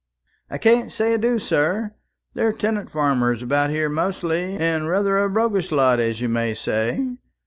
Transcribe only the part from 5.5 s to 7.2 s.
lot, as you may say.